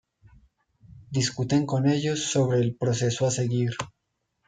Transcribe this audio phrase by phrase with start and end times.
[1.11, 3.73] Discuten con ellos sobre el proceso a seguir.